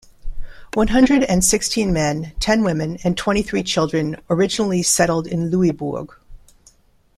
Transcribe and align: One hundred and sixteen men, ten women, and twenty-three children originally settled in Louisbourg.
One 0.73 0.87
hundred 0.87 1.21
and 1.25 1.45
sixteen 1.45 1.93
men, 1.93 2.33
ten 2.39 2.63
women, 2.63 2.97
and 3.03 3.15
twenty-three 3.15 3.61
children 3.61 4.15
originally 4.31 4.81
settled 4.81 5.27
in 5.27 5.51
Louisbourg. 5.51 6.11